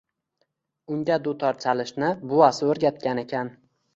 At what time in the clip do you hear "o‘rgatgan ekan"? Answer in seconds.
2.71-3.55